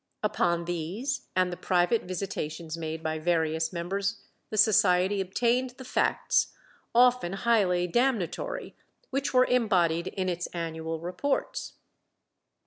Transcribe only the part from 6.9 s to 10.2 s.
often highly damnatory, which were embodied